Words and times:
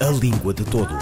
A 0.00 0.10
Língua 0.10 0.54
de 0.54 0.64
Todos. 0.64 0.96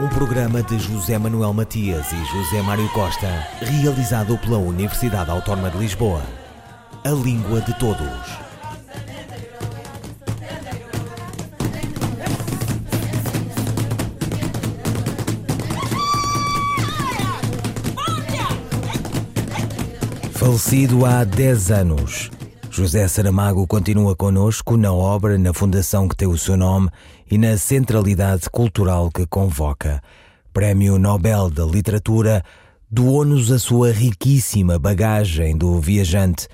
Um 0.00 0.08
programa 0.08 0.64
de 0.64 0.76
José 0.76 1.16
Manuel 1.16 1.52
Matias 1.52 2.10
e 2.10 2.16
José 2.16 2.60
Mário 2.62 2.88
Costa, 2.88 3.46
realizado 3.60 4.36
pela 4.38 4.58
Universidade 4.58 5.30
Autónoma 5.30 5.70
de 5.70 5.78
Lisboa. 5.78 6.22
A 7.04 7.10
Língua 7.10 7.60
de 7.60 7.72
Todos. 7.78 8.40
Falecido 20.32 21.06
há 21.06 21.22
10 21.22 21.70
anos, 21.70 22.30
José 22.72 23.08
Saramago 23.08 23.66
continua 23.66 24.14
conosco 24.14 24.76
na 24.76 24.92
obra, 24.92 25.36
na 25.36 25.52
fundação 25.52 26.06
que 26.06 26.16
tem 26.16 26.28
o 26.28 26.38
seu 26.38 26.56
nome 26.56 26.88
e 27.28 27.36
na 27.36 27.58
centralidade 27.58 28.48
cultural 28.48 29.10
que 29.10 29.26
convoca. 29.26 30.00
Prémio 30.52 30.96
Nobel 30.96 31.50
da 31.50 31.64
Literatura 31.64 32.44
doou-nos 32.88 33.50
a 33.50 33.58
sua 33.58 33.90
riquíssima 33.90 34.78
bagagem 34.78 35.56
do 35.56 35.80
viajante, 35.80 36.46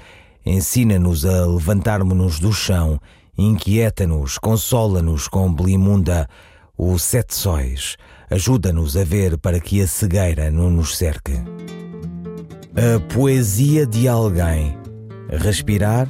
ensina-nos 0.44 1.26
a 1.26 1.44
levantarmos-nos 1.44 2.40
do 2.40 2.50
chão, 2.50 2.98
inquieta-nos, 3.36 4.38
consola-nos 4.38 5.28
com 5.28 5.52
Belimunda, 5.52 6.26
o 6.78 6.98
Sete 6.98 7.34
Sóis, 7.34 7.96
ajuda-nos 8.30 8.96
a 8.96 9.04
ver 9.04 9.36
para 9.36 9.60
que 9.60 9.82
a 9.82 9.86
cegueira 9.86 10.50
não 10.50 10.70
nos 10.70 10.96
cerque. 10.96 11.34
A 12.74 13.00
poesia 13.12 13.86
de 13.86 14.08
alguém. 14.08 14.85
Respirar, 15.28 16.08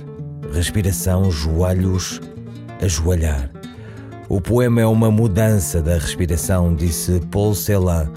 respiração, 0.52 1.30
joelhos, 1.30 2.20
ajoelhar. 2.82 3.50
O 4.28 4.40
poema 4.40 4.80
é 4.80 4.86
uma 4.86 5.10
mudança 5.10 5.80
da 5.80 5.94
respiração, 5.94 6.74
disse 6.74 7.20
Paul 7.30 7.54
Celan. 7.54 8.10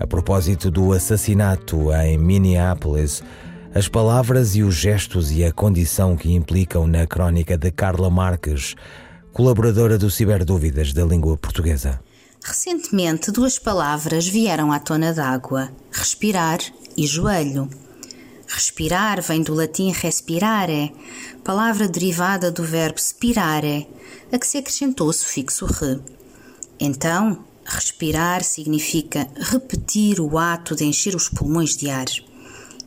A 0.00 0.06
propósito 0.06 0.70
do 0.70 0.92
assassinato 0.92 1.92
em 1.92 2.18
Minneapolis, 2.18 3.22
as 3.74 3.86
palavras 3.86 4.56
e 4.56 4.62
os 4.62 4.74
gestos 4.74 5.30
e 5.30 5.44
a 5.44 5.52
condição 5.52 6.16
que 6.16 6.32
implicam 6.32 6.86
na 6.86 7.06
crónica 7.06 7.56
de 7.56 7.70
Carla 7.70 8.10
Marques, 8.10 8.74
colaboradora 9.32 9.96
do 9.96 10.10
Ciberdúvidas 10.10 10.92
da 10.92 11.04
língua 11.04 11.36
portuguesa. 11.36 12.00
Recentemente, 12.44 13.30
duas 13.30 13.58
palavras 13.58 14.26
vieram 14.26 14.72
à 14.72 14.80
tona 14.80 15.12
d'água: 15.12 15.70
respirar 15.92 16.58
e 16.96 17.06
joelho. 17.06 17.68
Respirar 18.54 19.22
vem 19.22 19.42
do 19.42 19.54
latim 19.54 19.90
respirare, 19.92 20.94
palavra 21.42 21.88
derivada 21.88 22.50
do 22.50 22.62
verbo 22.62 23.00
spirare, 23.00 23.88
a 24.30 24.38
que 24.38 24.46
se 24.46 24.58
acrescentou 24.58 25.08
o 25.08 25.12
sufixo 25.12 25.64
re. 25.64 25.98
Então, 26.78 27.46
respirar 27.64 28.44
significa 28.44 29.26
repetir 29.38 30.20
o 30.20 30.36
ato 30.36 30.76
de 30.76 30.84
encher 30.84 31.16
os 31.16 31.30
pulmões 31.30 31.74
de 31.74 31.88
ar. 31.88 32.04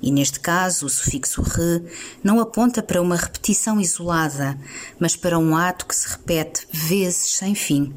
E 0.03 0.11
neste 0.11 0.39
caso, 0.39 0.85
o 0.85 0.89
sufixo 0.89 1.41
re 1.41 1.81
não 2.23 2.39
aponta 2.39 2.83
para 2.83 3.01
uma 3.01 3.15
repetição 3.15 3.81
isolada, 3.81 4.55
mas 4.99 5.15
para 5.15 5.39
um 5.39 5.57
ato 5.57 5.87
que 5.87 5.95
se 5.95 6.07
repete 6.07 6.67
vezes 6.71 7.37
sem 7.37 7.55
fim. 7.55 7.91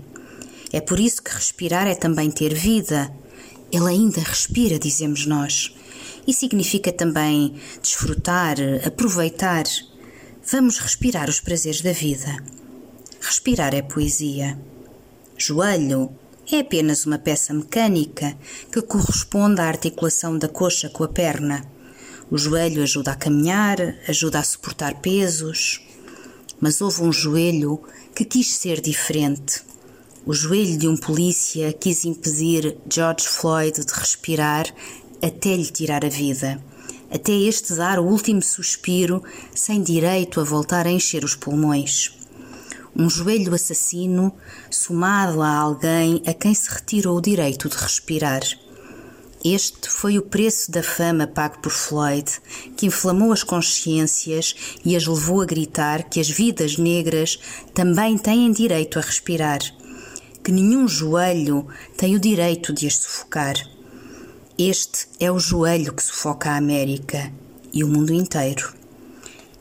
É 0.73 0.81
por 0.81 0.99
isso 0.99 1.23
que 1.23 1.35
respirar 1.35 1.87
é 1.87 1.95
também 1.95 2.31
ter 2.31 2.55
vida. 2.55 3.15
Ele 3.71 3.91
ainda 3.91 4.23
respira, 4.23 4.79
dizemos 4.79 5.27
nós 5.27 5.75
e 6.29 6.35
significa 6.35 6.93
também 6.93 7.55
desfrutar, 7.81 8.57
aproveitar. 8.87 9.65
Vamos 10.45 10.77
respirar 10.79 11.27
os 11.27 11.41
prazeres 11.41 11.81
da 11.81 11.93
vida. 11.93 12.37
Respirar 13.19 13.75
é 13.75 13.81
poesia. 13.81 14.59
Joelho 15.39 16.13
é 16.53 16.59
apenas 16.59 17.07
uma 17.07 17.19
peça 17.19 17.55
mecânica 17.55 18.37
que 18.71 18.83
corresponde 18.83 19.63
à 19.63 19.69
articulação 19.69 20.37
da 20.37 20.49
coxa 20.49 20.91
com 20.91 21.03
a 21.03 21.09
perna. 21.09 21.65
O 22.31 22.37
joelho 22.37 22.83
ajuda 22.83 23.13
a 23.13 23.17
caminhar, 23.17 23.79
ajuda 24.07 24.39
a 24.39 24.45
suportar 24.45 25.01
pesos. 25.01 25.81
Mas 26.61 26.83
houve 26.83 27.05
um 27.05 27.13
joelho 27.13 27.81
que 28.15 28.27
quis 28.27 28.55
ser 28.55 28.83
diferente. 28.83 29.63
O 30.27 30.35
joelho 30.35 30.77
de 30.77 30.87
um 30.87 30.97
polícia 30.97 31.73
quis 31.73 32.05
impedir 32.05 32.77
George 32.87 33.27
Floyd 33.27 33.83
de 33.83 33.93
respirar 33.95 34.67
até 35.23 35.55
lhe 35.55 35.67
tirar 35.67 36.05
a 36.05 36.09
vida, 36.09 36.63
até 37.11 37.33
este 37.33 37.75
dar 37.75 37.99
o 37.99 38.05
último 38.05 38.43
suspiro 38.43 39.23
sem 39.55 39.83
direito 39.83 40.41
a 40.41 40.45
voltar 40.45 40.87
a 40.87 40.91
encher 40.91 41.25
os 41.25 41.35
pulmões. 41.35 42.13
Um 42.95 43.09
joelho 43.09 43.55
assassino 43.55 44.35
somado 44.71 45.41
a 45.41 45.57
alguém 45.57 46.23
a 46.27 46.35
quem 46.35 46.55
se 46.55 46.69
retirou 46.69 47.17
o 47.17 47.23
direito 47.23 47.69
de 47.69 47.77
respirar. 47.77 48.43
Este 49.45 49.89
foi 49.89 50.19
o 50.19 50.23
preço 50.23 50.71
da 50.73 50.83
fama 50.83 51.25
pago 51.25 51.61
por 51.61 51.71
Floyd, 51.71 52.29
que 52.77 52.87
inflamou 52.87 53.31
as 53.33 53.45
consciências 53.45 54.55
e 54.85 54.97
as 54.97 55.07
levou 55.07 55.41
a 55.41 55.47
gritar 55.47 56.03
que 56.03 56.19
as 56.19 56.29
vidas 56.29 56.77
negras 56.77 57.39
também 57.73 58.19
têm 58.19 58.51
direito 58.51 58.99
a 58.99 59.03
respirar, 59.03 59.61
que 60.43 60.51
nenhum 60.51 60.89
joelho 60.89 61.69
tem 61.97 62.17
o 62.17 62.21
direito 62.21 62.73
de 62.73 62.89
as 62.89 62.97
sufocar. 62.97 63.55
Este 64.61 65.07
é 65.21 65.31
o 65.31 65.39
joelho 65.39 65.95
que 65.95 66.03
sufoca 66.03 66.51
a 66.51 66.57
América 66.57 67.33
e 67.73 67.85
o 67.85 67.87
mundo 67.87 68.13
inteiro. 68.13 68.75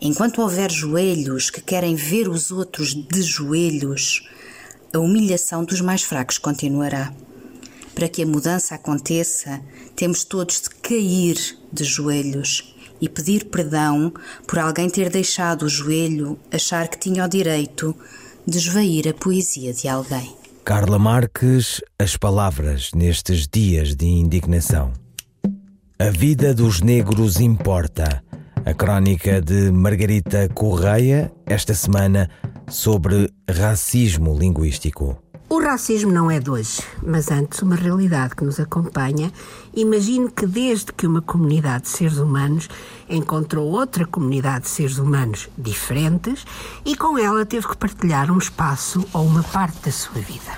Enquanto 0.02 0.42
houver 0.42 0.72
joelhos 0.72 1.52
que 1.52 1.62
querem 1.62 1.94
ver 1.94 2.28
os 2.28 2.50
outros 2.50 2.96
de 2.96 3.22
joelhos, 3.22 4.28
a 4.92 4.98
humilhação 4.98 5.64
dos 5.64 5.82
mais 5.82 6.02
fracos 6.02 6.40
continuará. 6.40 7.14
Para 7.94 8.10
que 8.10 8.24
a 8.24 8.26
mudança 8.26 8.74
aconteça, 8.74 9.62
temos 9.96 10.24
todos 10.24 10.62
de 10.62 10.72
cair 10.72 11.38
de 11.72 11.84
joelhos 11.84 12.76
e 13.00 13.08
pedir 13.08 13.46
perdão 13.46 14.12
por 14.48 14.58
alguém 14.58 14.90
ter 14.90 15.12
deixado 15.12 15.68
o 15.68 15.70
joelho 15.70 16.40
achar 16.52 16.88
que 16.88 16.98
tinha 16.98 17.24
o 17.24 17.30
direito 17.30 17.96
de 18.48 18.58
esvair 18.58 19.08
a 19.08 19.14
poesia 19.14 19.72
de 19.72 19.88
alguém. 19.88 20.37
Carla 20.68 21.00
Marques, 21.00 21.82
as 21.98 22.18
palavras 22.18 22.92
nestes 22.94 23.48
dias 23.48 23.96
de 23.96 24.06
indignação. 24.06 24.92
A 25.98 26.10
vida 26.10 26.54
dos 26.54 26.82
negros 26.82 27.40
importa. 27.40 28.22
A 28.66 28.74
crónica 28.74 29.42
de 29.42 29.72
Margarita 29.72 30.50
Correia, 30.50 31.32
esta 31.46 31.74
semana, 31.74 32.30
sobre 32.70 33.32
racismo 33.50 34.38
linguístico. 34.38 35.24
O 35.50 35.62
racismo 35.62 36.12
não 36.12 36.30
é 36.30 36.42
de 36.42 36.50
hoje, 36.50 36.82
mas 37.02 37.32
antes 37.32 37.62
uma 37.62 37.78
realidade 37.78 38.36
que 38.36 38.44
nos 38.44 38.60
acompanha. 38.60 39.32
Imagino 39.74 40.30
que 40.30 40.46
desde 40.46 40.92
que 40.92 41.08
uma 41.08 41.22
comunidade 41.22 41.84
de 41.84 41.90
seres 41.90 42.18
humanos 42.18 42.68
encontrou 43.10 43.66
outra 43.72 44.06
comunidade 44.06 44.66
de 44.66 44.70
seres 44.72 44.98
humanos 44.98 45.48
diferentes 45.58 46.46
e 46.84 46.98
com 46.98 47.18
ela 47.18 47.46
teve 47.46 47.66
que 47.66 47.78
partilhar 47.78 48.30
um 48.30 48.38
espaço 48.38 49.06
ou 49.14 49.26
uma 49.26 49.42
parte 49.42 49.86
da 49.86 49.92
sua 49.92 50.20
vida. 50.20 50.52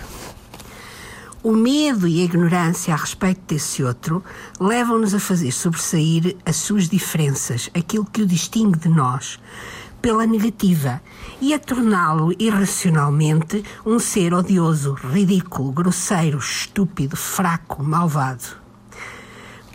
O 1.44 1.52
medo 1.52 2.08
e 2.08 2.22
a 2.22 2.26
ignorância 2.26 2.92
a 2.92 2.98
respeito 2.98 3.42
desse 3.46 3.84
outro 3.84 4.24
levam-nos 4.60 5.14
a 5.14 5.20
fazer 5.20 5.52
sobressair 5.52 6.36
as 6.44 6.56
suas 6.56 6.90
diferenças, 6.90 7.70
aquilo 7.76 8.06
que 8.06 8.24
o 8.24 8.28
distingue 8.28 8.80
de 8.80 8.90
nós 8.90 9.40
pela 10.02 10.26
negativa 10.26 11.02
e 11.42 11.54
a 11.54 11.60
torná-lo 11.60 12.34
irracionalmente 12.40 13.64
um 13.86 14.00
ser 14.00 14.34
odioso, 14.34 14.94
ridículo, 14.94 15.72
grosseiro, 15.72 16.38
estúpido, 16.38 17.16
fraco, 17.16 17.84
malvado. 17.84 18.60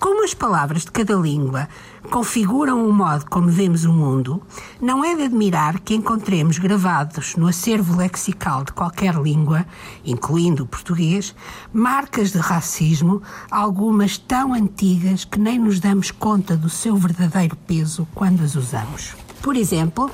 Como 0.04 0.22
as 0.22 0.34
palavras 0.34 0.82
de 0.82 0.90
cada 0.90 1.14
língua 1.14 1.66
configuram 2.10 2.86
o 2.86 2.92
modo 2.92 3.24
como 3.30 3.48
vemos 3.48 3.86
o 3.86 3.92
mundo, 3.92 4.42
não 4.78 5.02
é 5.02 5.14
de 5.14 5.22
admirar 5.22 5.80
que 5.80 5.94
encontremos 5.94 6.58
gravados 6.58 7.36
no 7.36 7.46
acervo 7.46 7.96
lexical 7.96 8.64
de 8.64 8.72
qualquer 8.72 9.14
língua, 9.14 9.64
incluindo 10.04 10.64
o 10.64 10.66
português, 10.66 11.34
marcas 11.72 12.32
de 12.32 12.38
racismo, 12.38 13.22
algumas 13.50 14.18
tão 14.18 14.52
antigas 14.52 15.24
que 15.24 15.40
nem 15.40 15.58
nos 15.58 15.80
damos 15.80 16.10
conta 16.10 16.54
do 16.54 16.68
seu 16.68 16.96
verdadeiro 16.96 17.56
peso 17.56 18.06
quando 18.14 18.44
as 18.44 18.54
usamos. 18.54 19.23
Por 19.44 19.56
exemplo, 19.56 20.10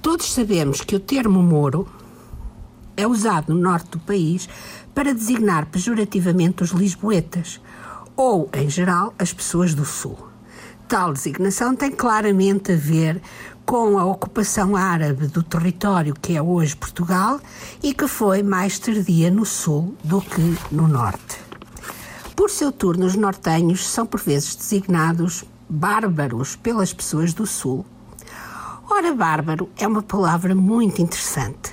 todos 0.00 0.32
sabemos 0.32 0.80
que 0.80 0.96
o 0.96 1.00
termo 1.00 1.42
Moro 1.42 1.86
é 2.96 3.06
usado 3.06 3.52
no 3.52 3.60
norte 3.60 3.90
do 3.90 3.98
país 3.98 4.48
para 4.94 5.12
designar 5.12 5.66
pejorativamente 5.66 6.62
os 6.62 6.70
lisboetas 6.70 7.60
ou, 8.16 8.48
em 8.54 8.70
geral, 8.70 9.12
as 9.18 9.30
pessoas 9.30 9.74
do 9.74 9.84
sul. 9.84 10.16
Tal 10.88 11.12
designação 11.12 11.76
tem 11.76 11.90
claramente 11.90 12.72
a 12.72 12.76
ver 12.76 13.20
com 13.66 13.98
a 13.98 14.06
ocupação 14.06 14.74
árabe 14.74 15.26
do 15.26 15.42
território 15.42 16.14
que 16.14 16.34
é 16.34 16.40
hoje 16.40 16.74
Portugal 16.74 17.38
e 17.82 17.92
que 17.92 18.08
foi 18.08 18.42
mais 18.42 18.78
tardia 18.78 19.30
no 19.30 19.44
sul 19.44 19.94
do 20.02 20.22
que 20.22 20.40
no 20.72 20.88
norte. 20.88 21.36
Por 22.34 22.48
seu 22.48 22.72
turno, 22.72 23.04
os 23.04 23.16
nortenhos 23.16 23.86
são 23.86 24.06
por 24.06 24.20
vezes 24.20 24.56
designados 24.56 25.44
bárbaros 25.68 26.56
pelas 26.56 26.94
pessoas 26.94 27.34
do 27.34 27.44
sul 27.44 27.84
Ora, 28.96 29.14
bárbaro 29.14 29.68
é 29.76 29.86
uma 29.86 30.02
palavra 30.02 30.54
muito 30.54 31.02
interessante. 31.02 31.70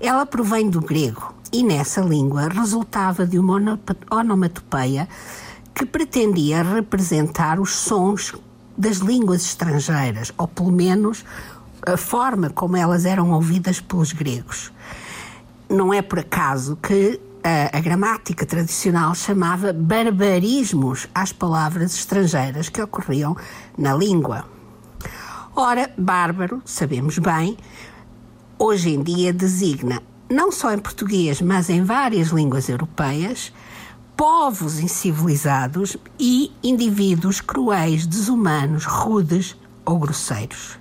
Ela 0.00 0.26
provém 0.26 0.68
do 0.68 0.80
grego 0.80 1.32
e 1.52 1.62
nessa 1.62 2.00
língua 2.00 2.48
resultava 2.48 3.24
de 3.24 3.38
uma 3.38 3.78
onomatopeia 4.10 5.08
que 5.72 5.86
pretendia 5.86 6.64
representar 6.64 7.60
os 7.60 7.70
sons 7.70 8.34
das 8.76 8.96
línguas 8.96 9.44
estrangeiras, 9.44 10.32
ou 10.36 10.48
pelo 10.48 10.72
menos 10.72 11.24
a 11.86 11.96
forma 11.96 12.50
como 12.50 12.76
elas 12.76 13.04
eram 13.04 13.30
ouvidas 13.30 13.80
pelos 13.80 14.12
gregos. 14.12 14.72
Não 15.70 15.94
é 15.94 16.02
por 16.02 16.18
acaso 16.18 16.74
que 16.82 17.20
a, 17.44 17.78
a, 17.78 17.80
gramática 17.80 18.44
tradicional 18.44 19.14
chamava 19.14 19.72
barbarismos 19.72 21.06
às 21.14 21.32
palavras 21.32 21.94
estrangeiras 21.94 22.68
que 22.68 22.82
ocorriam 22.82 23.36
na 23.78 23.94
língua. 23.94 24.55
Ora, 25.58 25.90
bárbaro, 25.96 26.60
sabemos 26.66 27.18
bem, 27.18 27.56
hoje 28.58 28.90
em 28.90 29.02
dia 29.02 29.32
designa, 29.32 30.02
não 30.28 30.52
só 30.52 30.70
em 30.74 30.78
português, 30.78 31.40
mas 31.40 31.70
em 31.70 31.82
várias 31.82 32.28
línguas 32.28 32.68
europeias, 32.68 33.54
povos 34.14 34.78
incivilizados 34.78 35.96
e 36.20 36.52
indivíduos 36.62 37.40
cruéis, 37.40 38.06
desumanos, 38.06 38.84
rudes 38.84 39.56
ou 39.82 39.98
grosseiros. 39.98 40.78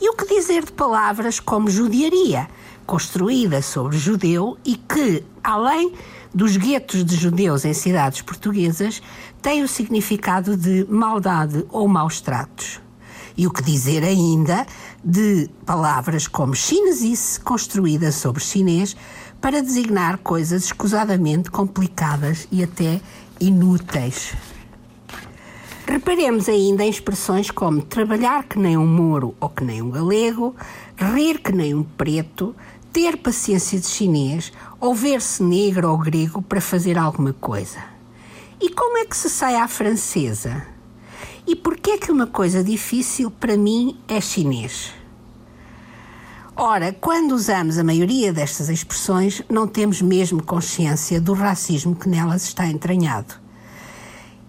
E 0.00 0.08
o 0.08 0.14
que 0.14 0.36
dizer 0.36 0.66
de 0.66 0.72
palavras 0.72 1.40
como 1.40 1.68
judiaria, 1.68 2.48
construída 2.86 3.60
sobre 3.60 3.98
judeu 3.98 4.56
e 4.64 4.76
que, 4.76 5.24
além 5.42 5.94
dos 6.32 6.56
guetos 6.56 7.04
de 7.04 7.16
judeus 7.16 7.64
em 7.64 7.74
cidades 7.74 8.22
portuguesas, 8.22 9.02
tem 9.42 9.64
o 9.64 9.68
significado 9.68 10.56
de 10.56 10.86
maldade 10.88 11.66
ou 11.70 11.88
maus 11.88 12.20
tratos. 12.20 12.80
E 13.40 13.46
o 13.46 13.50
que 13.50 13.62
dizer 13.62 14.04
ainda 14.04 14.66
de 15.02 15.48
palavras 15.64 16.28
como 16.28 16.54
chinesice, 16.54 17.40
construída 17.40 18.12
sobre 18.12 18.44
chinês, 18.44 18.94
para 19.40 19.62
designar 19.62 20.18
coisas 20.18 20.64
escusadamente 20.64 21.50
complicadas 21.50 22.46
e 22.52 22.62
até 22.62 23.00
inúteis. 23.40 24.34
Reparemos 25.86 26.50
ainda 26.50 26.84
em 26.84 26.90
expressões 26.90 27.50
como 27.50 27.80
trabalhar 27.80 28.44
que 28.44 28.58
nem 28.58 28.76
um 28.76 28.86
moro 28.86 29.34
ou 29.40 29.48
que 29.48 29.64
nem 29.64 29.80
um 29.80 29.90
galego, 29.90 30.54
rir 30.98 31.38
que 31.38 31.50
nem 31.50 31.74
um 31.74 31.82
preto, 31.82 32.54
ter 32.92 33.16
paciência 33.16 33.80
de 33.80 33.86
chinês 33.86 34.52
ou 34.78 34.94
ver-se 34.94 35.42
negro 35.42 35.90
ou 35.90 35.96
grego 35.96 36.42
para 36.42 36.60
fazer 36.60 36.98
alguma 36.98 37.32
coisa. 37.32 37.78
E 38.60 38.68
como 38.68 38.98
é 38.98 39.06
que 39.06 39.16
se 39.16 39.30
sai 39.30 39.54
à 39.54 39.66
francesa? 39.66 40.66
E 41.46 41.56
por 41.56 41.76
que 41.76 41.92
é 41.92 41.98
que 41.98 42.12
uma 42.12 42.26
coisa 42.26 42.62
difícil 42.62 43.30
para 43.30 43.56
mim 43.56 43.98
é 44.06 44.20
chinês? 44.20 44.92
Ora, 46.56 46.92
quando 46.92 47.32
usamos 47.32 47.78
a 47.78 47.84
maioria 47.84 48.32
destas 48.32 48.68
expressões, 48.68 49.42
não 49.48 49.66
temos 49.66 50.02
mesmo 50.02 50.42
consciência 50.42 51.20
do 51.20 51.32
racismo 51.32 51.96
que 51.96 52.08
nelas 52.08 52.44
está 52.44 52.66
entranhado. 52.66 53.34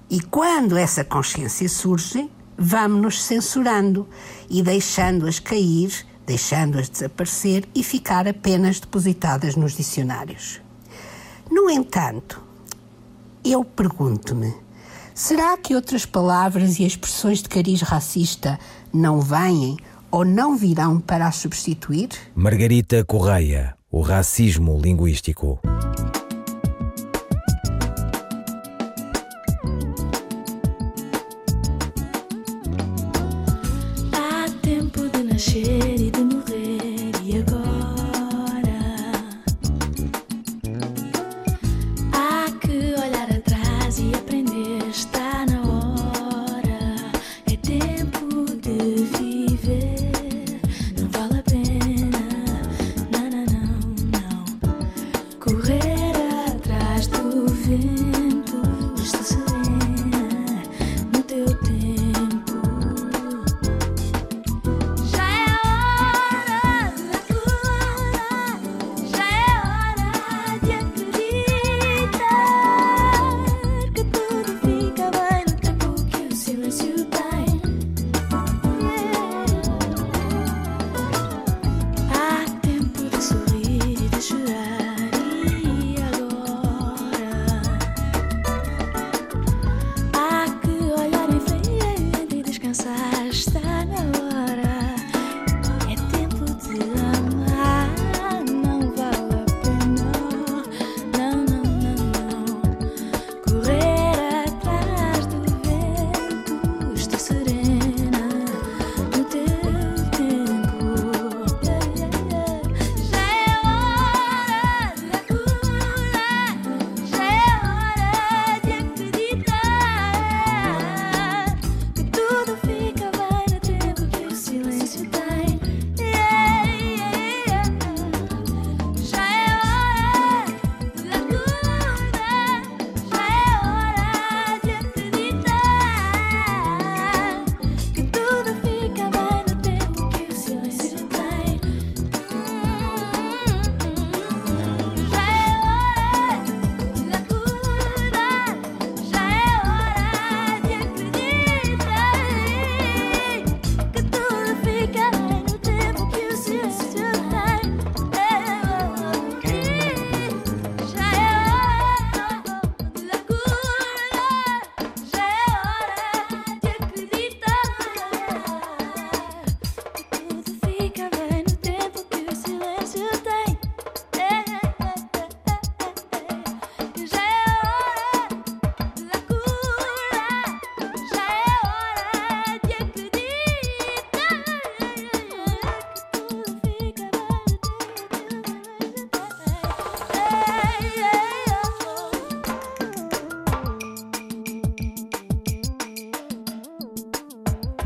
E 0.10 0.20
quando 0.20 0.76
essa 0.76 1.06
consciência 1.06 1.70
surge, 1.70 2.30
vamos-nos 2.58 3.24
censurando 3.24 4.06
e 4.50 4.62
deixando-as 4.62 5.40
cair, 5.40 6.06
deixando-as 6.26 6.90
desaparecer 6.90 7.66
e 7.74 7.82
ficar 7.82 8.28
apenas 8.28 8.82
depositadas 8.82 9.56
nos 9.56 9.74
dicionários. 9.74 10.60
No 11.50 11.70
entanto, 11.70 12.42
eu 13.44 13.64
pergunto-me 13.64 14.54
Será 15.14 15.58
que 15.58 15.76
outras 15.76 16.06
palavras 16.06 16.80
e 16.80 16.86
expressões 16.86 17.42
de 17.42 17.50
cariz 17.50 17.82
racista 17.82 18.60
não 18.94 19.20
vêm 19.20 19.78
ou 20.10 20.24
não 20.26 20.56
virão 20.56 21.00
para 21.00 21.28
as 21.28 21.36
substituir? 21.36 22.10
Margarita 22.34 23.04
Correia, 23.04 23.76
o 23.92 24.02
racismo 24.02 24.80
linguístico. 24.82 25.60
I 93.72 93.86
know 93.86 94.12
what 94.12 94.60
I 94.60 94.71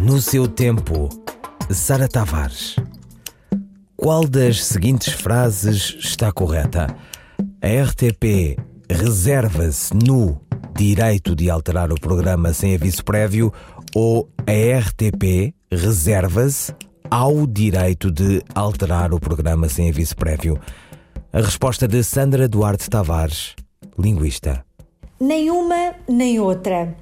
No 0.06 0.22
seu 0.22 0.48
tempo, 0.48 1.10
Sara 1.72 2.08
Tavares. 2.08 2.76
Qual 3.98 4.28
das 4.28 4.64
seguintes 4.64 5.12
frases 5.12 5.98
está 5.98 6.32
correta? 6.32 6.96
A 7.60 7.68
RTP 7.84 8.56
reserva-se 8.88 9.96
no 9.96 10.40
direito 10.78 11.36
de 11.36 11.50
alterar 11.50 11.92
o 11.92 12.00
programa 12.00 12.54
sem 12.54 12.76
aviso 12.76 13.04
prévio 13.04 13.52
ou 13.96 14.30
a 14.46 14.80
RTP 14.80 15.56
reserva-se 15.72 16.72
ao 17.10 17.48
direito 17.48 18.12
de 18.12 18.44
alterar 18.54 19.12
o 19.12 19.20
programa 19.20 19.68
sem 19.68 19.90
aviso 19.90 20.16
prévio? 20.16 20.60
A 21.34 21.42
resposta 21.42 21.88
de 21.88 22.04
Sandra 22.04 22.48
Duarte 22.48 22.92
Tavares, 22.92 23.56
linguista. 23.98 24.64
Nenhuma 25.20 25.96
nem 26.08 26.40
outra. 26.40 26.96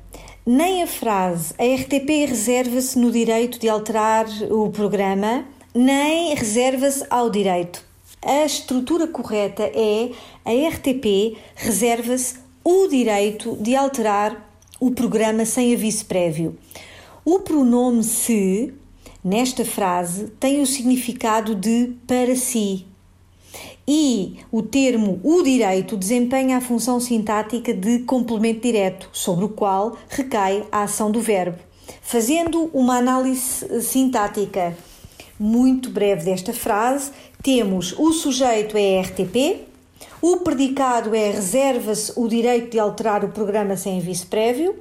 Nem 0.45 0.83
a 0.83 0.87
frase 0.87 1.53
a 1.57 1.63
RTP 1.63 2.27
reserva-se 2.27 2.99
no 2.99 3.09
direito 3.09 3.57
de 3.57 3.69
alterar 3.69 4.25
o 4.51 4.69
programa, 4.69 5.45
nem 5.73 6.35
reserva-se 6.35 7.05
ao 7.09 7.29
direito. 7.29 7.81
A 8.21 8.43
estrutura 8.43 9.07
correta 9.07 9.63
é 9.63 10.11
a 10.43 10.51
RTP 10.67 11.37
reserva-se 11.55 12.35
o 12.61 12.89
direito 12.89 13.55
de 13.55 13.73
alterar 13.73 14.53
o 14.81 14.91
programa 14.91 15.45
sem 15.45 15.73
aviso 15.73 16.05
prévio. 16.07 16.57
O 17.23 17.39
pronome 17.39 18.03
se, 18.03 18.73
nesta 19.23 19.63
frase, 19.63 20.27
tem 20.41 20.61
o 20.61 20.67
significado 20.67 21.55
de 21.55 21.93
para 22.05 22.35
si. 22.35 22.85
E 23.87 24.37
o 24.51 24.61
termo 24.61 25.19
o 25.23 25.43
direito 25.43 25.97
desempenha 25.97 26.57
a 26.57 26.61
função 26.61 26.99
sintática 26.99 27.73
de 27.73 27.99
complemento 27.99 28.61
direto, 28.61 29.09
sobre 29.11 29.45
o 29.45 29.49
qual 29.49 29.97
recai 30.09 30.65
a 30.71 30.83
ação 30.83 31.11
do 31.11 31.21
verbo. 31.21 31.59
Fazendo 32.01 32.69
uma 32.73 32.97
análise 32.97 33.81
sintática 33.81 34.75
muito 35.39 35.89
breve 35.89 36.25
desta 36.25 36.53
frase, 36.53 37.11
temos 37.41 37.93
o 37.97 38.13
sujeito 38.13 38.77
é 38.77 39.01
RTP, 39.01 39.67
o 40.21 40.37
predicado 40.37 41.13
é 41.13 41.31
reserva-se 41.31 42.13
o 42.15 42.27
direito 42.27 42.71
de 42.71 42.79
alterar 42.79 43.25
o 43.25 43.29
programa 43.29 43.75
sem 43.75 43.99
aviso 43.99 44.27
prévio. 44.27 44.75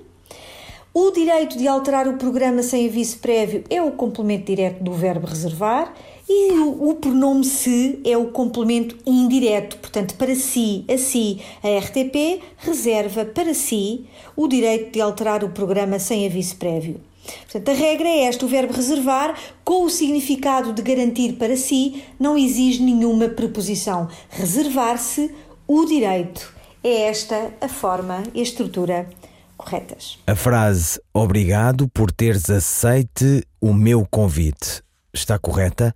O 0.94 1.10
direito 1.10 1.58
de 1.58 1.66
alterar 1.66 2.06
o 2.06 2.16
programa 2.16 2.62
sem 2.62 2.86
aviso 2.86 3.18
prévio 3.18 3.64
é 3.68 3.82
o 3.82 3.92
complemento 3.92 4.44
direto 4.44 4.84
do 4.84 4.92
verbo 4.92 5.26
reservar 5.26 5.92
e 6.34 6.58
o, 6.58 6.90
o 6.90 6.94
pronome 6.94 7.44
se 7.44 8.00
é 8.04 8.16
o 8.16 8.28
complemento 8.28 8.96
indireto, 9.04 9.76
portanto, 9.76 10.14
para 10.14 10.34
si, 10.34 10.84
a 10.88 10.96
si, 10.96 11.40
a 11.62 11.78
RTP 11.78 12.42
reserva 12.58 13.24
para 13.24 13.52
si 13.52 14.06
o 14.34 14.48
direito 14.48 14.92
de 14.92 15.00
alterar 15.00 15.44
o 15.44 15.50
programa 15.50 15.98
sem 15.98 16.26
aviso 16.26 16.56
prévio. 16.56 17.00
Portanto, 17.42 17.70
a 17.70 17.74
regra 17.74 18.08
é 18.08 18.24
esta: 18.24 18.46
o 18.46 18.48
verbo 18.48 18.72
reservar, 18.72 19.38
com 19.62 19.84
o 19.84 19.90
significado 19.90 20.72
de 20.72 20.82
garantir 20.82 21.34
para 21.34 21.56
si, 21.56 22.02
não 22.18 22.36
exige 22.36 22.82
nenhuma 22.82 23.28
preposição. 23.28 24.08
Reservar-se 24.30 25.30
o 25.68 25.84
direito. 25.84 26.52
É 26.82 27.02
esta 27.02 27.52
a 27.60 27.68
forma 27.68 28.24
e 28.34 28.40
a 28.40 28.42
estrutura 28.42 29.08
corretas. 29.56 30.18
A 30.26 30.34
frase 30.34 31.00
obrigado 31.14 31.88
por 31.88 32.10
teres 32.10 32.50
aceite 32.50 33.46
o 33.60 33.72
meu 33.72 34.04
convite 34.10 34.82
está 35.12 35.38
correta? 35.38 35.94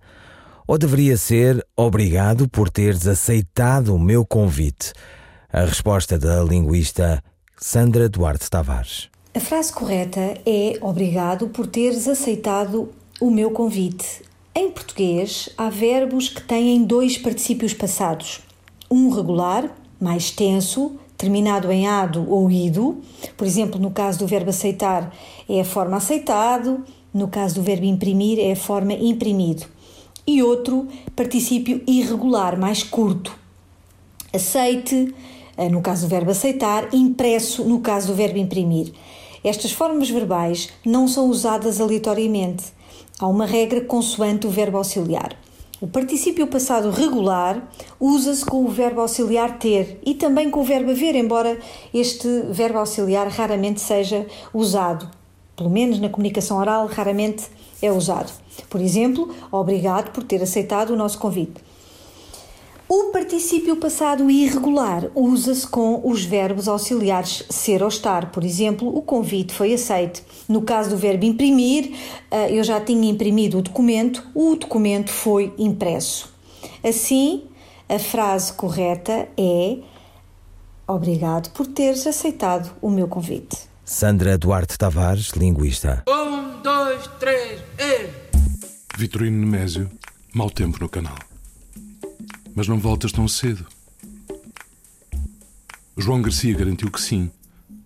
Ou 0.69 0.77
deveria 0.77 1.15
ser 1.15 1.65
obrigado 1.77 2.49
por 2.49 2.69
teres 2.69 3.07
aceitado 3.07 3.95
o 3.95 3.99
meu 3.99 4.25
convite? 4.25 4.91
A 5.49 5.61
resposta 5.61 6.19
da 6.19 6.43
linguista 6.43 7.23
Sandra 7.57 8.09
Duarte 8.09 8.49
Tavares. 8.49 9.07
A 9.33 9.39
frase 9.39 9.71
correta 9.71 10.19
é 10.45 10.77
obrigado 10.81 11.47
por 11.47 11.67
teres 11.67 12.05
aceitado 12.05 12.91
o 13.21 13.31
meu 13.31 13.51
convite. 13.51 14.21
Em 14.53 14.69
português, 14.69 15.47
há 15.57 15.69
verbos 15.69 16.27
que 16.27 16.41
têm 16.41 16.83
dois 16.83 17.17
particípios 17.17 17.73
passados. 17.73 18.41
Um 18.91 19.09
regular, 19.09 19.73
mais 19.97 20.31
tenso, 20.31 20.97
terminado 21.17 21.71
em 21.71 21.87
ado 21.87 22.29
ou 22.29 22.51
ido. 22.51 23.01
Por 23.37 23.47
exemplo, 23.47 23.79
no 23.79 23.91
caso 23.91 24.19
do 24.19 24.27
verbo 24.27 24.49
aceitar, 24.49 25.15
é 25.47 25.61
a 25.61 25.65
forma 25.65 25.95
aceitado, 25.95 26.83
no 27.13 27.29
caso 27.29 27.55
do 27.55 27.61
verbo 27.61 27.85
imprimir, 27.85 28.37
é 28.37 28.51
a 28.51 28.55
forma 28.57 28.91
imprimido. 28.91 29.76
E 30.27 30.43
outro 30.43 30.87
particípio 31.15 31.81
irregular, 31.87 32.59
mais 32.59 32.83
curto. 32.83 33.33
Aceite, 34.33 35.15
eh, 35.55 35.69
no 35.69 35.81
caso 35.81 36.05
do 36.05 36.09
verbo 36.09 36.31
aceitar, 36.31 36.93
impresso, 36.93 37.63
no 37.63 37.79
caso 37.79 38.07
do 38.07 38.13
verbo 38.13 38.37
imprimir. 38.37 38.91
Estas 39.41 39.71
formas 39.71 40.09
verbais 40.09 40.69
não 40.85 41.07
são 41.07 41.29
usadas 41.29 41.79
aleatoriamente. 41.79 42.65
Há 43.17 43.25
uma 43.25 43.45
regra 43.45 43.79
consoante 43.79 44.45
o 44.45 44.49
verbo 44.49 44.77
auxiliar. 44.77 45.37
O 45.79 45.87
particípio 45.87 46.47
passado 46.47 46.89
regular 46.89 47.65
usa-se 47.99 48.43
com 48.43 48.65
o 48.65 48.67
verbo 48.67 48.99
auxiliar 48.99 49.59
ter 49.59 49.99
e 50.05 50.15
também 50.15 50.49
com 50.49 50.59
o 50.59 50.63
verbo 50.63 50.91
haver, 50.91 51.15
embora 51.15 51.57
este 51.93 52.27
verbo 52.49 52.79
auxiliar 52.79 53.27
raramente 53.27 53.79
seja 53.79 54.25
usado. 54.53 55.09
Pelo 55.55 55.69
menos 55.69 55.99
na 55.99 56.09
comunicação 56.09 56.57
oral, 56.57 56.87
raramente 56.87 57.45
é 57.81 57.91
usado. 57.91 58.31
Por 58.69 58.81
exemplo, 58.81 59.33
obrigado 59.51 60.11
por 60.11 60.23
ter 60.23 60.41
aceitado 60.41 60.91
o 60.91 60.95
nosso 60.95 61.17
convite. 61.17 61.67
O 62.89 63.11
particípio 63.11 63.75
passado 63.75 64.31
irregular 64.31 65.09
usa-se 65.13 65.67
com 65.67 66.01
os 66.05 66.23
verbos 66.23 66.69
auxiliares 66.69 67.43
ser 67.49 67.83
ou 67.83 67.89
estar. 67.89 68.31
Por 68.31 68.45
exemplo, 68.45 68.87
o 68.87 69.01
convite 69.01 69.53
foi 69.53 69.73
aceito. 69.73 70.23
No 70.47 70.61
caso 70.61 70.91
do 70.91 70.97
verbo 70.97 71.25
imprimir, 71.25 71.91
eh, 72.31 72.57
eu 72.57 72.63
já 72.63 72.79
tinha 72.79 73.09
imprimido 73.09 73.57
o 73.57 73.61
documento, 73.61 74.25
o 74.33 74.55
documento 74.55 75.11
foi 75.11 75.53
impresso. 75.57 76.33
Assim, 76.81 77.43
a 77.89 77.99
frase 77.99 78.53
correta 78.53 79.27
é: 79.37 79.79
Obrigado 80.87 81.49
por 81.49 81.67
teres 81.67 82.07
aceitado 82.07 82.73
o 82.81 82.89
meu 82.89 83.09
convite. 83.09 83.57
Sandra 83.83 84.37
Duarte 84.37 84.77
Tavares, 84.77 85.31
linguista. 85.31 86.03
Um, 86.07 86.61
dois, 86.61 87.05
três. 87.19 87.36
Vitorino 88.97 89.37
Nemésio, 89.37 89.87
mau 90.33 90.49
tempo 90.49 90.79
no 90.79 90.89
canal. 90.89 91.19
Mas 92.55 92.67
não 92.67 92.79
voltas 92.79 93.11
tão 93.11 93.27
cedo. 93.27 93.63
João 95.95 96.19
Garcia 96.19 96.57
garantiu 96.57 96.89
que 96.89 96.99
sim, 96.99 97.29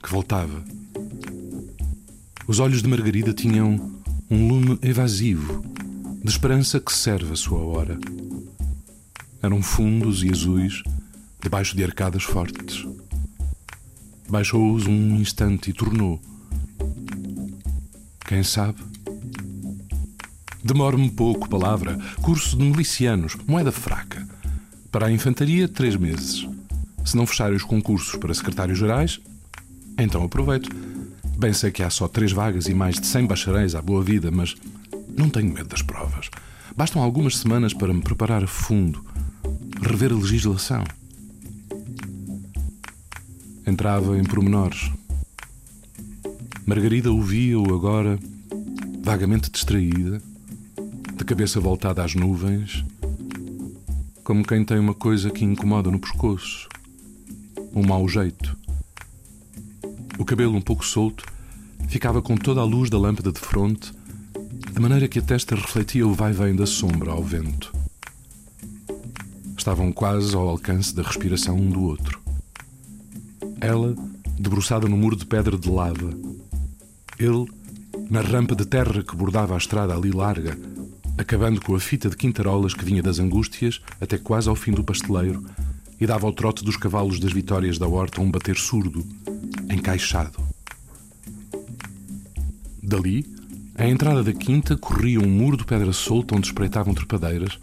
que 0.01 0.09
voltava. 0.09 0.63
Os 2.47 2.59
olhos 2.59 2.81
de 2.81 2.87
Margarida 2.87 3.33
tinham 3.33 3.99
um 4.29 4.47
lume 4.47 4.79
evasivo, 4.81 5.61
de 6.23 6.29
esperança 6.29 6.79
que 6.79 6.93
serve 6.93 7.33
a 7.33 7.35
sua 7.35 7.59
hora. 7.59 7.99
Eram 9.43 9.61
fundos 9.61 10.23
e 10.23 10.31
azuis, 10.31 10.81
debaixo 11.43 11.75
de 11.75 11.83
arcadas 11.83 12.23
fortes. 12.23 12.87
Baixou-os 14.29 14.87
um 14.87 15.17
instante 15.17 15.71
e 15.71 15.73
tornou. 15.73 16.21
Quem 18.25 18.43
sabe? 18.43 18.90
Demore-me 20.63 21.09
pouco, 21.09 21.49
palavra. 21.49 21.97
Curso 22.21 22.55
de 22.55 22.63
milicianos, 22.63 23.35
moeda 23.47 23.71
fraca. 23.71 24.27
Para 24.91 25.07
a 25.07 25.11
infantaria, 25.11 25.67
três 25.67 25.95
meses. 25.95 26.47
Se 27.03 27.17
não 27.17 27.25
fecharem 27.25 27.55
os 27.55 27.63
concursos 27.63 28.15
para 28.15 28.33
secretários 28.33 28.77
gerais, 28.77 29.19
então 29.97 30.23
aproveito. 30.23 30.69
Bem 31.37 31.53
sei 31.53 31.71
que 31.71 31.81
há 31.81 31.89
só 31.89 32.07
três 32.07 32.31
vagas 32.31 32.67
e 32.67 32.73
mais 32.73 32.99
de 32.99 33.07
cem 33.07 33.25
bacharéis 33.25 33.73
à 33.73 33.81
boa 33.81 34.03
vida, 34.03 34.29
mas 34.29 34.55
não 35.17 35.29
tenho 35.29 35.51
medo 35.51 35.69
das 35.69 35.81
provas. 35.81 36.29
Bastam 36.75 37.01
algumas 37.01 37.37
semanas 37.37 37.73
para 37.73 37.93
me 37.93 38.01
preparar 38.01 38.43
a 38.43 38.47
fundo, 38.47 39.03
rever 39.81 40.11
a 40.11 40.15
legislação. 40.15 40.83
Entrava 43.65 44.17
em 44.17 44.23
pormenores. 44.23 44.91
Margarida 46.65 47.11
ouvia-o 47.11 47.73
agora, 47.73 48.19
vagamente 49.03 49.49
distraída, 49.49 50.21
cabeça 51.31 51.61
voltada 51.61 52.03
às 52.03 52.13
nuvens, 52.13 52.83
como 54.21 54.45
quem 54.45 54.65
tem 54.65 54.77
uma 54.77 54.93
coisa 54.93 55.29
que 55.29 55.45
incomoda 55.45 55.89
no 55.89 55.97
pescoço, 55.97 56.67
um 57.73 57.87
mau 57.87 58.05
jeito. 58.05 58.57
O 60.19 60.25
cabelo 60.25 60.57
um 60.57 60.61
pouco 60.61 60.85
solto 60.85 61.23
ficava 61.87 62.21
com 62.21 62.35
toda 62.35 62.59
a 62.59 62.65
luz 62.65 62.89
da 62.89 62.97
lâmpada 62.97 63.31
de 63.31 63.39
fronte, 63.39 63.93
de 64.73 64.77
maneira 64.81 65.07
que 65.07 65.19
a 65.19 65.21
testa 65.21 65.55
refletia 65.55 66.05
o 66.05 66.13
vai-vem 66.13 66.53
da 66.53 66.65
sombra 66.65 67.11
ao 67.11 67.23
vento. 67.23 67.73
Estavam 69.57 69.89
quase 69.93 70.35
ao 70.35 70.49
alcance 70.49 70.93
da 70.93 71.01
respiração 71.01 71.55
um 71.55 71.69
do 71.69 71.81
outro. 71.81 72.21
Ela, 73.61 73.95
debruçada 74.37 74.85
no 74.85 74.97
muro 74.97 75.15
de 75.15 75.25
pedra 75.25 75.57
de 75.57 75.69
lava. 75.69 76.13
Ele, 77.17 77.45
na 78.09 78.19
rampa 78.19 78.53
de 78.53 78.65
terra 78.65 79.01
que 79.01 79.15
bordava 79.15 79.53
a 79.53 79.57
estrada 79.57 79.95
ali 79.95 80.11
larga, 80.11 80.57
acabando 81.17 81.61
com 81.61 81.75
a 81.75 81.79
fita 81.79 82.09
de 82.09 82.17
quintarolas 82.17 82.73
que 82.73 82.85
vinha 82.85 83.03
das 83.03 83.19
angústias 83.19 83.81
até 83.99 84.17
quase 84.17 84.49
ao 84.49 84.55
fim 84.55 84.71
do 84.71 84.83
pasteleiro 84.83 85.43
e 85.99 86.07
dava 86.07 86.25
ao 86.25 86.33
trote 86.33 86.63
dos 86.63 86.75
cavalos 86.75 87.19
das 87.19 87.31
vitórias 87.31 87.77
da 87.77 87.87
horta 87.87 88.21
um 88.21 88.31
bater 88.31 88.57
surdo, 88.57 89.05
encaixado. 89.69 90.39
Dali, 92.81 93.25
à 93.77 93.87
entrada 93.87 94.23
da 94.23 94.33
quinta, 94.33 94.75
corria 94.75 95.19
um 95.19 95.29
muro 95.29 95.57
de 95.57 95.63
pedra 95.63 95.93
solta 95.93 96.35
onde 96.35 96.47
espreitavam 96.47 96.93
trepadeiras, 96.93 97.59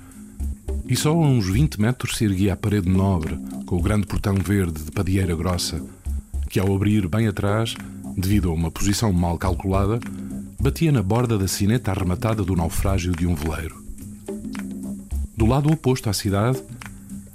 E 0.87 0.97
só 0.97 1.11
a 1.11 1.21
uns 1.21 1.47
20 1.47 1.81
metros 1.81 2.17
se 2.17 2.25
erguia 2.25 2.55
a 2.55 2.57
parede 2.57 2.89
nobre, 2.89 3.39
com 3.67 3.77
o 3.77 3.83
grande 3.83 4.07
portão 4.07 4.35
verde 4.35 4.85
de 4.85 4.91
padieira 4.91 5.37
grossa, 5.37 5.85
que 6.49 6.59
ao 6.59 6.75
abrir 6.75 7.07
bem 7.07 7.27
atrás, 7.27 7.75
devido 8.17 8.49
a 8.49 8.55
uma 8.55 8.71
posição 8.71 9.13
mal 9.13 9.37
calculada, 9.37 10.01
batia 10.61 10.91
na 10.91 11.03
borda 11.03 11.39
da 11.39 11.47
sineta 11.47 11.93
arrematada 11.93 12.43
do 12.43 12.57
naufrágio 12.57 13.13
de 13.13 13.27
um 13.27 13.35
veleiro. 13.35 13.81
Do 15.37 15.47
lado 15.47 15.71
oposto 15.71 16.11
à 16.11 16.13
cidade, 16.13 16.61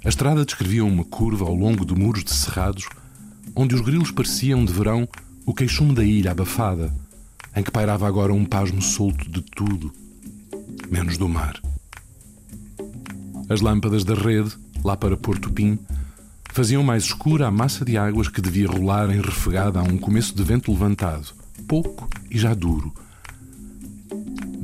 a 0.04 0.08
estrada 0.08 0.44
descrevia 0.44 0.84
uma 0.84 1.04
curva 1.04 1.46
ao 1.46 1.54
longo 1.54 1.86
de 1.86 1.94
muros 1.94 2.22
de 2.22 2.32
cerrados, 2.32 2.86
onde 3.56 3.74
os 3.74 3.80
grilos 3.80 4.10
pareciam 4.10 4.62
de 4.62 4.72
verão 4.72 5.08
o 5.46 5.54
queixume 5.54 5.94
da 5.94 6.04
ilha 6.04 6.32
abafada, 6.32 6.94
em 7.56 7.62
que 7.62 7.70
pairava 7.70 8.06
agora 8.06 8.32
um 8.32 8.44
pasmo 8.44 8.82
solto 8.82 9.30
de 9.30 9.40
tudo, 9.40 9.90
menos 10.90 11.16
do 11.16 11.26
mar. 11.26 11.58
As 13.48 13.62
lâmpadas 13.62 14.04
da 14.04 14.14
rede, 14.14 14.52
lá 14.84 14.98
para 14.98 15.16
Porto 15.16 15.50
Pim, 15.50 15.78
faziam 16.52 16.82
mais 16.82 17.04
escura 17.04 17.46
a 17.46 17.50
massa 17.50 17.86
de 17.86 17.96
águas 17.96 18.28
que 18.28 18.42
devia 18.42 18.68
rolar 18.68 19.10
enrefegada 19.10 19.80
a 19.80 19.82
um 19.82 19.96
começo 19.96 20.34
de 20.34 20.42
vento 20.42 20.70
levantado, 20.70 21.32
pouco 21.66 22.06
e 22.30 22.38
já 22.38 22.52
duro. 22.52 22.92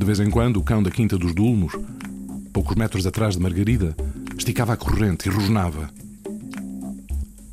De 0.00 0.06
vez 0.06 0.18
em 0.18 0.30
quando, 0.30 0.56
o 0.56 0.62
cão 0.62 0.82
da 0.82 0.90
Quinta 0.90 1.18
dos 1.18 1.34
Dulmos, 1.34 1.74
poucos 2.54 2.74
metros 2.74 3.06
atrás 3.06 3.34
de 3.34 3.42
Margarida, 3.42 3.94
esticava 4.36 4.72
a 4.72 4.76
corrente 4.76 5.28
e 5.28 5.30
rosnava. 5.30 5.90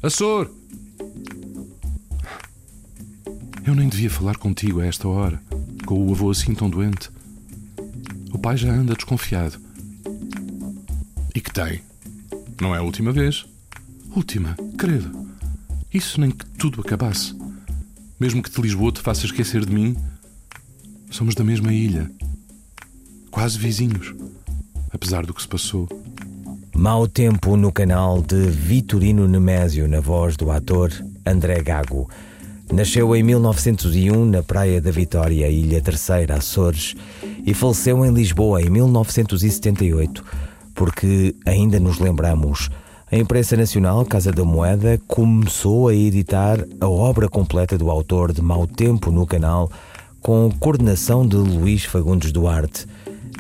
Açor! 0.02 0.50
Eu 3.66 3.76
nem 3.76 3.90
devia 3.90 4.10
falar 4.10 4.38
contigo 4.38 4.80
a 4.80 4.86
esta 4.86 5.10
hora, 5.10 5.42
com 5.86 6.08
o 6.08 6.12
avô 6.14 6.32
assim 6.32 6.56
tão 6.56 6.70
doente. 6.70 7.10
O 8.32 8.40
pai 8.40 8.56
já 8.56 8.72
anda 8.72 8.96
desconfiado. 8.96 9.60
E 11.36 11.42
que 11.42 11.52
tem? 11.52 11.82
Não 12.62 12.74
é 12.74 12.78
a 12.78 12.82
última 12.84 13.12
vez? 13.12 13.46
Última, 14.16 14.56
credo. 14.78 15.12
Isso 15.94 16.22
nem 16.22 16.32
que 16.32 16.46
tudo 16.46 16.80
acabasse. 16.80 17.36
Mesmo 18.18 18.42
que 18.42 18.50
de 18.50 18.62
Lisboa 18.62 18.94
te 18.94 19.02
faça 19.02 19.26
esquecer 19.26 19.66
de 19.66 19.74
mim, 19.74 19.98
somos 21.12 21.36
da 21.36 21.44
mesma 21.44 21.74
ilha. 21.74 22.10
Quase 23.38 23.60
vizinhos, 23.60 24.16
apesar 24.92 25.24
do 25.24 25.32
que 25.32 25.44
se 25.44 25.48
passou. 25.48 25.88
Mau 26.76 27.08
Tempo 27.08 27.56
no 27.56 27.72
canal 27.72 28.20
de 28.20 28.48
Vitorino 28.48 29.28
Nemésio, 29.28 29.88
na 29.88 30.00
voz 30.00 30.36
do 30.36 30.50
ator 30.50 30.92
André 31.24 31.62
Gago. 31.62 32.10
Nasceu 32.74 33.16
em 33.16 33.22
1901 33.22 34.26
na 34.26 34.42
Praia 34.42 34.82
da 34.82 34.90
Vitória, 34.90 35.48
Ilha 35.50 35.80
Terceira, 35.80 36.34
Açores, 36.34 36.96
e 37.46 37.54
faleceu 37.54 38.04
em 38.04 38.12
Lisboa 38.12 38.60
em 38.60 38.72
1978, 38.72 40.26
porque 40.74 41.36
ainda 41.46 41.80
nos 41.80 42.00
lembramos. 42.00 42.72
A 43.12 43.18
imprensa 43.18 43.56
nacional 43.56 44.04
Casa 44.04 44.32
da 44.32 44.44
Moeda 44.44 45.00
começou 45.06 45.90
a 45.90 45.94
editar 45.94 46.58
a 46.82 46.90
obra 46.90 47.30
completa 47.30 47.78
do 47.78 47.92
autor 47.92 48.34
de 48.34 48.42
Mau 48.42 48.66
Tempo 48.66 49.12
no 49.12 49.28
canal, 49.28 49.72
com 50.22 50.52
coordenação 50.60 51.26
de 51.26 51.36
Luís 51.36 51.86
Fagundes 51.86 52.32
Duarte. 52.32 52.88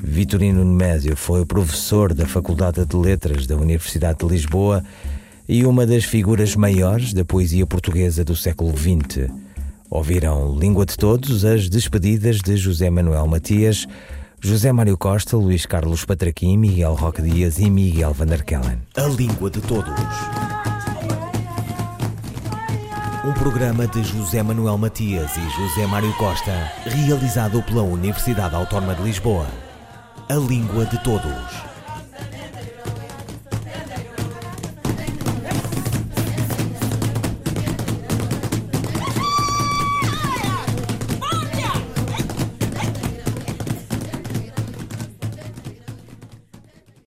Vitorino 0.03 0.63
Nemésio 0.63 1.15
foi 1.15 1.45
professor 1.45 2.13
da 2.13 2.25
Faculdade 2.25 2.85
de 2.85 2.95
Letras 2.95 3.47
da 3.47 3.55
Universidade 3.55 4.19
de 4.19 4.25
Lisboa 4.25 4.83
e 5.47 5.65
uma 5.65 5.85
das 5.85 6.03
figuras 6.03 6.55
maiores 6.55 7.13
da 7.13 7.25
poesia 7.25 7.65
portuguesa 7.65 8.23
do 8.23 8.35
século 8.35 8.73
XX. 8.77 9.29
Ouviram 9.89 10.55
Língua 10.57 10.85
de 10.85 10.95
Todos 10.97 11.45
as 11.45 11.69
despedidas 11.69 12.41
de 12.41 12.57
José 12.57 12.89
Manuel 12.89 13.25
Matias, 13.27 13.87
José 14.39 14.71
Mário 14.71 14.97
Costa, 14.97 15.35
Luís 15.35 15.65
Carlos 15.65 16.05
Patraquim, 16.05 16.57
Miguel 16.57 16.93
Roque 16.93 17.21
Dias 17.21 17.57
e 17.57 17.69
Miguel 17.69 18.13
Van 18.13 18.27
der 18.27 18.43
Kellen. 18.43 18.79
A 18.95 19.03
Língua 19.03 19.49
de 19.49 19.61
Todos. 19.61 19.93
Um 23.25 23.33
programa 23.33 23.87
de 23.87 24.03
José 24.03 24.43
Manuel 24.43 24.77
Matias 24.77 25.31
e 25.35 25.41
José 25.41 25.87
Mário 25.87 26.13
Costa, 26.13 26.71
realizado 26.85 27.61
pela 27.63 27.81
Universidade 27.81 28.55
Autónoma 28.55 28.93
de 28.93 29.03
Lisboa. 29.03 29.66
A 30.29 30.35
Língua 30.35 30.83
de 30.83 30.97
Todos. 31.05 31.66